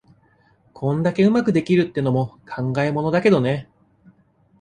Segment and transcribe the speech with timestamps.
[0.73, 3.69] こんだけ上手くできるってのも考えものだけどね。